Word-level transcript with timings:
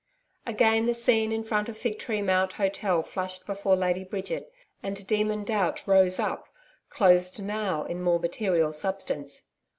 Again 0.47 0.87
the 0.87 0.95
scene 0.95 1.31
in 1.31 1.43
front 1.43 1.69
of 1.69 1.77
Fig 1.77 1.99
Tree 1.99 2.23
Mount 2.23 2.53
Hotel 2.53 3.03
flashed 3.03 3.45
before 3.45 3.75
Lady 3.75 4.03
Bridget, 4.03 4.51
and 4.81 5.05
Demon 5.05 5.43
Doubt 5.43 5.85
rose 5.85 6.17
up 6.17 6.49
clothed 6.89 7.39
now 7.43 7.83
in 7.85 8.01
more 8.01 8.19
material 8.19 8.73
substance. 8.73 9.43